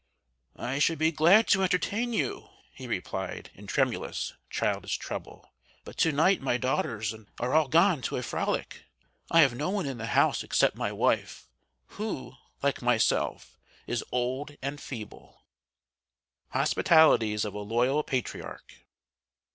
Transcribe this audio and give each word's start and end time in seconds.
"I 0.57 0.79
should 0.79 0.97
be 0.97 1.11
glad 1.11 1.47
to 1.49 1.61
entertain 1.61 2.11
you," 2.11 2.49
he 2.73 2.87
replied, 2.87 3.51
in 3.53 3.67
tremulous, 3.67 4.33
childish 4.49 4.97
treble, 4.97 5.53
"but 5.83 5.95
to 5.97 6.11
night 6.11 6.41
my 6.41 6.57
daughters 6.57 7.13
are 7.39 7.53
all 7.53 7.67
gone 7.67 8.01
to 8.01 8.17
a 8.17 8.23
frolic. 8.23 8.85
I 9.29 9.41
have 9.41 9.53
no 9.53 9.69
one 9.69 9.85
in 9.85 9.99
the 9.99 10.07
house 10.07 10.41
except 10.41 10.75
my 10.75 10.91
wife, 10.91 11.47
who, 11.85 12.33
like 12.63 12.81
myself, 12.81 13.59
is 13.85 14.03
old 14.11 14.57
and 14.59 14.81
feeble." 14.81 15.43
[Sidenote: 16.47 16.53
HOSPITALITIES 16.61 17.45
OF 17.45 17.53
A 17.53 17.59
LOYAL 17.59 18.01
PATRIARCH. 18.01 18.83